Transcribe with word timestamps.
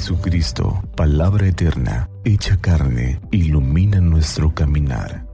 Jesucristo, 0.00 0.82
palabra 0.96 1.46
eterna, 1.46 2.08
hecha 2.24 2.58
carne, 2.58 3.20
ilumina 3.32 4.00
nuestro 4.00 4.54
caminar. 4.54 5.26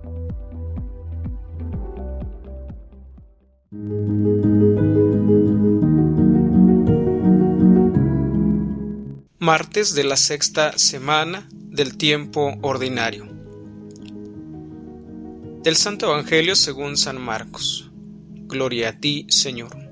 Martes 9.38 9.94
de 9.94 10.02
la 10.02 10.16
sexta 10.16 10.76
semana 10.76 11.48
del 11.52 11.96
tiempo 11.96 12.58
ordinario. 12.62 13.28
Del 15.62 15.76
Santo 15.76 16.06
Evangelio 16.06 16.56
según 16.56 16.96
San 16.96 17.20
Marcos. 17.20 17.92
Gloria 18.48 18.88
a 18.88 18.98
ti, 18.98 19.26
Señor. 19.28 19.85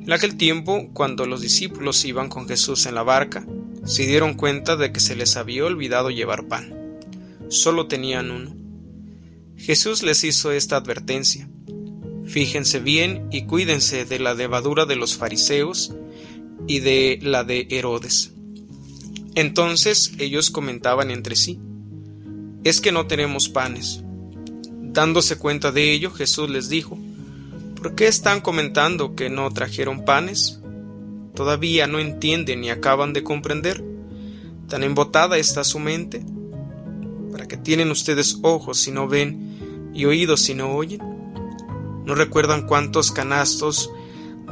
En 0.00 0.12
aquel 0.12 0.36
tiempo, 0.36 0.88
cuando 0.92 1.26
los 1.26 1.42
discípulos 1.42 2.04
iban 2.04 2.28
con 2.28 2.48
Jesús 2.48 2.86
en 2.86 2.94
la 2.94 3.02
barca, 3.02 3.46
se 3.84 4.06
dieron 4.06 4.34
cuenta 4.34 4.76
de 4.76 4.92
que 4.92 5.00
se 5.00 5.14
les 5.14 5.36
había 5.36 5.64
olvidado 5.64 6.10
llevar 6.10 6.48
pan. 6.48 6.98
Solo 7.48 7.86
tenían 7.86 8.30
uno. 8.30 8.54
Jesús 9.56 10.02
les 10.02 10.24
hizo 10.24 10.52
esta 10.52 10.76
advertencia. 10.76 11.48
Fíjense 12.24 12.80
bien 12.80 13.28
y 13.30 13.46
cuídense 13.46 14.04
de 14.04 14.18
la 14.18 14.34
levadura 14.34 14.86
de 14.86 14.96
los 14.96 15.16
fariseos 15.16 15.94
y 16.66 16.78
de 16.78 17.18
la 17.22 17.44
de 17.44 17.66
Herodes. 17.70 18.32
Entonces 19.34 20.12
ellos 20.18 20.50
comentaban 20.50 21.10
entre 21.10 21.36
sí, 21.36 21.58
es 22.64 22.80
que 22.80 22.92
no 22.92 23.06
tenemos 23.06 23.48
panes. 23.48 24.02
Dándose 24.82 25.38
cuenta 25.38 25.72
de 25.72 25.92
ello, 25.92 26.10
Jesús 26.10 26.50
les 26.50 26.68
dijo, 26.68 26.98
¿Por 27.80 27.94
qué 27.94 28.08
están 28.08 28.42
comentando 28.42 29.14
que 29.14 29.30
no 29.30 29.50
trajeron 29.52 30.04
panes? 30.04 30.60
¿Todavía 31.34 31.86
no 31.86 31.98
entienden 31.98 32.60
ni 32.60 32.68
acaban 32.68 33.14
de 33.14 33.22
comprender? 33.22 33.82
¿Tan 34.68 34.82
embotada 34.82 35.38
está 35.38 35.64
su 35.64 35.78
mente? 35.78 36.22
¿Para 37.32 37.48
qué 37.48 37.56
tienen 37.56 37.90
ustedes 37.90 38.38
ojos 38.42 38.78
si 38.78 38.92
no 38.92 39.08
ven 39.08 39.90
y 39.94 40.04
oídos 40.04 40.40
si 40.40 40.54
no 40.54 40.74
oyen? 40.74 41.00
¿No 42.04 42.14
recuerdan 42.14 42.66
cuántos 42.66 43.12
canastos 43.12 43.90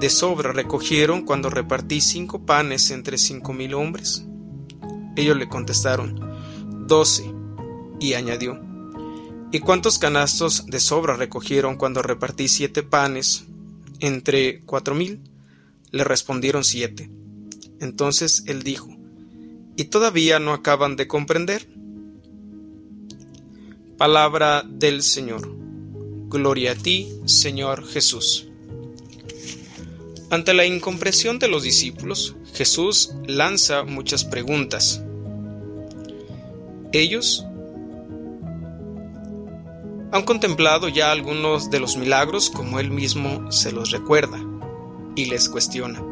de 0.01 0.09
sobra 0.09 0.53
recogieron 0.53 1.27
cuando 1.27 1.51
repartí 1.51 2.01
cinco 2.01 2.47
panes 2.47 2.91
entre 2.91 3.19
cinco 3.19 3.53
mil 3.53 3.75
hombres? 3.75 4.25
Ellos 5.17 5.37
le 5.37 5.51
contestaron, 5.51 6.19
doce, 6.87 7.31
y 8.01 8.15
añadió, 8.15 8.59
¿Y 9.51 9.61
cuántos 9.61 9.99
canastos 9.99 10.67
de 10.67 10.79
sobra 10.79 11.17
recogieron 11.17 11.77
cuando 11.77 12.03
repartí 12.03 12.49
siete 12.49 12.83
panes 12.83 13.47
entre 14.01 14.61
cuatro 14.61 14.95
mil? 14.95 15.21
Le 15.91 16.05
respondieron 16.05 16.65
siete. 16.65 17.11
Entonces 17.81 18.45
él 18.47 18.63
dijo, 18.63 18.89
¿Y 19.77 19.85
todavía 19.85 20.39
no 20.39 20.53
acaban 20.53 20.97
de 20.97 21.07
comprender? 21.07 21.69
Palabra 23.97 24.65
del 24.69 25.03
Señor. 25.03 25.49
Gloria 26.29 26.73
a 26.73 26.75
ti, 26.75 27.09
Señor 27.25 27.87
Jesús. 27.87 28.49
Ante 30.31 30.53
la 30.53 30.67
incomprensión 30.67 31.39
de 31.39 31.49
los 31.49 31.63
discípulos, 31.63 32.37
Jesús 32.53 33.15
lanza 33.27 33.85
muchas 33.85 34.25
preguntas. 34.25 35.01
Ellos 36.93 37.47
han 40.11 40.23
contemplado 40.23 40.89
ya 40.89 41.13
algunos 41.13 41.71
de 41.71 41.81
los 41.81 41.97
milagros 41.97 42.51
como 42.51 42.81
él 42.81 42.91
mismo 42.91 43.51
se 43.53 43.73
los 43.73 43.91
recuerda 43.91 44.39
y 45.15 45.27
les 45.27 45.49
cuestiona. 45.49 46.03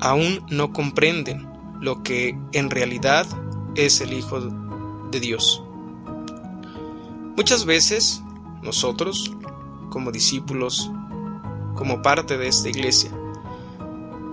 Aún 0.00 0.44
no 0.48 0.72
comprenden 0.72 1.46
lo 1.80 2.02
que 2.02 2.38
en 2.52 2.70
realidad 2.70 3.26
es 3.74 4.00
el 4.00 4.12
Hijo 4.12 4.40
de 5.10 5.20
Dios. 5.20 5.62
Muchas 7.36 7.64
veces 7.64 8.22
nosotros, 8.62 9.32
como 9.90 10.10
discípulos, 10.10 10.90
como 11.74 12.00
parte 12.00 12.38
de 12.38 12.48
esta 12.48 12.68
iglesia, 12.68 13.10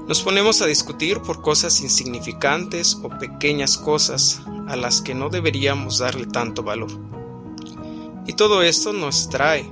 nos 0.07 0.21
ponemos 0.21 0.61
a 0.61 0.65
discutir 0.65 1.21
por 1.21 1.41
cosas 1.41 1.81
insignificantes 1.81 2.97
o 3.03 3.09
pequeñas 3.09 3.77
cosas 3.77 4.41
a 4.67 4.75
las 4.75 5.01
que 5.01 5.13
no 5.13 5.29
deberíamos 5.29 5.99
darle 5.99 6.27
tanto 6.27 6.63
valor. 6.63 6.91
Y 8.27 8.33
todo 8.33 8.61
esto 8.61 8.93
nos 8.93 9.29
trae, 9.29 9.65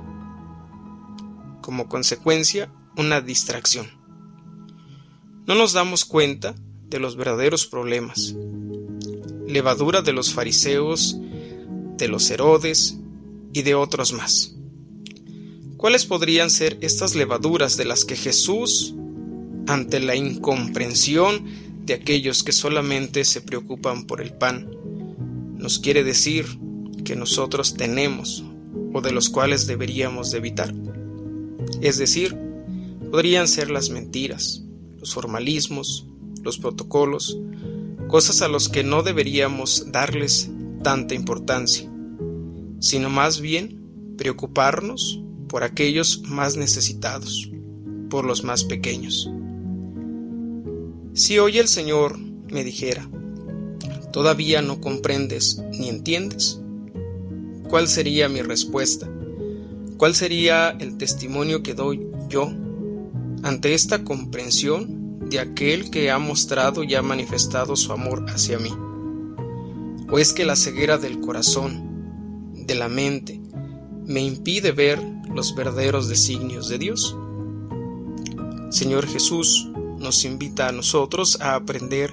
como 1.62 1.88
consecuencia, 1.88 2.72
una 2.96 3.20
distracción. 3.20 3.86
No 5.46 5.54
nos 5.54 5.72
damos 5.72 6.04
cuenta 6.04 6.54
de 6.88 6.98
los 6.98 7.16
verdaderos 7.16 7.66
problemas. 7.66 8.34
Levadura 9.46 10.02
de 10.02 10.12
los 10.12 10.32
fariseos, 10.32 11.16
de 11.96 12.08
los 12.08 12.30
Herodes 12.30 12.98
y 13.52 13.62
de 13.62 13.74
otros 13.74 14.12
más. 14.12 14.56
¿Cuáles 15.76 16.04
podrían 16.04 16.50
ser 16.50 16.78
estas 16.82 17.14
levaduras 17.14 17.76
de 17.76 17.84
las 17.84 18.04
que 18.04 18.16
Jesús, 18.16 18.94
ante 19.66 20.00
la 20.00 20.14
incomprensión 20.14 21.44
de 21.86 21.94
aquellos 21.94 22.42
que 22.42 22.52
solamente 22.52 23.24
se 23.24 23.40
preocupan 23.40 24.04
por 24.06 24.20
el 24.20 24.34
pan, 24.34 24.70
nos 25.56 25.78
quiere 25.78 26.04
decir 26.04 26.46
que 27.10 27.16
nosotros 27.16 27.74
tenemos 27.74 28.44
o 28.92 29.00
de 29.00 29.10
los 29.10 29.30
cuales 29.30 29.66
deberíamos 29.66 30.30
de 30.30 30.38
evitar. 30.38 30.72
Es 31.80 31.98
decir, 31.98 32.36
podrían 33.10 33.48
ser 33.48 33.68
las 33.68 33.90
mentiras, 33.90 34.62
los 35.00 35.12
formalismos, 35.12 36.06
los 36.44 36.58
protocolos, 36.58 37.36
cosas 38.06 38.42
a 38.42 38.48
los 38.48 38.68
que 38.68 38.84
no 38.84 39.02
deberíamos 39.02 39.90
darles 39.90 40.52
tanta 40.84 41.16
importancia, 41.16 41.90
sino 42.78 43.10
más 43.10 43.40
bien 43.40 44.14
preocuparnos 44.16 45.20
por 45.48 45.64
aquellos 45.64 46.22
más 46.22 46.56
necesitados, 46.56 47.50
por 48.08 48.24
los 48.24 48.44
más 48.44 48.62
pequeños. 48.62 49.28
Si 51.14 51.40
hoy 51.40 51.58
el 51.58 51.66
Señor 51.66 52.16
me 52.20 52.62
dijera, 52.62 53.10
¿todavía 54.12 54.62
no 54.62 54.80
comprendes 54.80 55.60
ni 55.72 55.88
entiendes? 55.88 56.60
¿Cuál 57.70 57.86
sería 57.86 58.28
mi 58.28 58.42
respuesta? 58.42 59.08
¿Cuál 59.96 60.16
sería 60.16 60.70
el 60.70 60.98
testimonio 60.98 61.62
que 61.62 61.74
doy 61.74 62.04
yo 62.28 62.50
ante 63.44 63.74
esta 63.74 64.02
comprensión 64.02 65.28
de 65.30 65.38
aquel 65.38 65.88
que 65.88 66.10
ha 66.10 66.18
mostrado 66.18 66.82
y 66.82 66.96
ha 66.96 67.02
manifestado 67.02 67.76
su 67.76 67.92
amor 67.92 68.26
hacia 68.28 68.58
mí? 68.58 68.72
¿O 70.10 70.18
es 70.18 70.32
que 70.32 70.44
la 70.44 70.56
ceguera 70.56 70.98
del 70.98 71.20
corazón, 71.20 72.56
de 72.66 72.74
la 72.74 72.88
mente, 72.88 73.40
me 74.04 74.20
impide 74.20 74.72
ver 74.72 75.00
los 75.32 75.54
verdaderos 75.54 76.08
designios 76.08 76.68
de 76.68 76.78
Dios? 76.78 77.16
Señor 78.70 79.06
Jesús 79.06 79.70
nos 79.96 80.24
invita 80.24 80.66
a 80.66 80.72
nosotros 80.72 81.40
a 81.40 81.54
aprender 81.54 82.12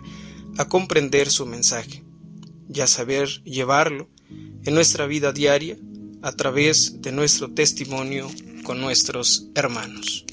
a 0.59 0.65
comprender 0.65 1.31
su 1.31 1.47
mensaje 1.47 2.03
y 2.71 2.81
a 2.81 2.87
saber 2.87 3.27
llevarlo 3.43 4.07
en 4.29 4.73
nuestra 4.73 5.05
vida 5.05 5.31
diaria 5.31 5.77
a 6.21 6.31
través 6.31 7.01
de 7.01 7.11
nuestro 7.11 7.51
testimonio 7.51 8.29
con 8.63 8.81
nuestros 8.81 9.49
hermanos. 9.55 10.25